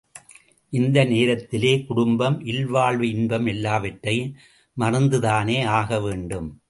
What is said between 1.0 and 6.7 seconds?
நேரத்திலே குடும்பம், இல்வாழ்வு இன்பம் எல்லாவற்றையும் மறந்துதானே ஆக வேண்டும்?